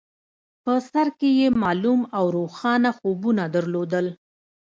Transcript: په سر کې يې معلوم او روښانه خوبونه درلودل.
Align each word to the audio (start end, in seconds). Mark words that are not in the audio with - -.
په 0.63 0.73
سر 0.89 1.07
کې 1.19 1.29
يې 1.39 1.47
معلوم 1.61 2.01
او 2.17 2.25
روښانه 2.37 2.89
خوبونه 2.97 3.43
درلودل. 3.55 4.07